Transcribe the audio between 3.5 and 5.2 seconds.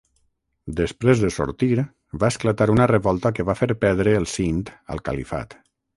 va fer perdre el Sind al